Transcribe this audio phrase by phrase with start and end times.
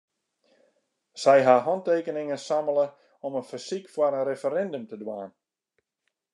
[1.23, 2.85] Sy ha hantekeningen sammele
[3.29, 5.31] om in fersyk foar in referindum te dwaan.